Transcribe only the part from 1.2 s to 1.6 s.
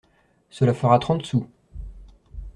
sous.